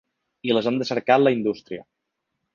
I 0.49 0.55
les 0.57 0.69
hem 0.71 0.79
de 0.81 0.87
cercar 0.93 1.19
en 1.21 1.25
la 1.27 1.35
indústria. 1.37 1.87